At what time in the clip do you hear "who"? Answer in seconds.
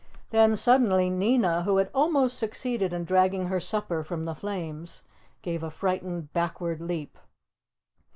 1.61-1.77